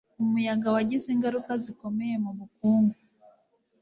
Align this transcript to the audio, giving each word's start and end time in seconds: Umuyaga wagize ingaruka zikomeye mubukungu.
Umuyaga 0.23 0.67
wagize 0.75 1.07
ingaruka 1.15 1.51
zikomeye 1.63 2.15
mubukungu. 2.23 2.97